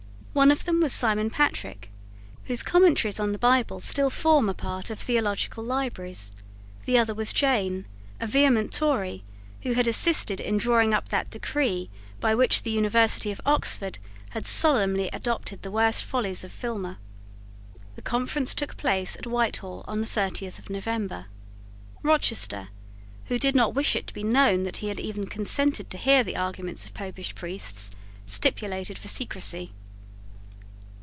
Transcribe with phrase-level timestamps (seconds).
[0.33, 1.91] One of them was Simon Patrick,
[2.45, 6.31] whose commentaries on the Bible still form a part of theological libraries;
[6.85, 7.85] the other was Jane,
[8.17, 9.25] a vehement Tory,
[9.63, 11.89] who had assisted in drawing up that decree
[12.21, 13.97] by which the University of Oxford
[14.29, 16.95] had solemnly adopted the worst follies of Filmer.
[17.97, 21.25] The conference took place at Whitehall on the thirtieth of November.
[22.03, 22.69] Rochester,
[23.25, 26.23] who did not wish it to be known that he had even consented to hear
[26.23, 27.91] the arguments of Popish priests,
[28.25, 29.73] stipulated for secrecy.